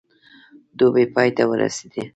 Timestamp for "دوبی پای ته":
0.77-1.43